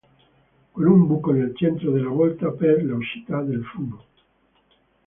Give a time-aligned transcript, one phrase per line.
[0.73, 4.03] Con un buco nel centro della volta per l'uscita del fumo.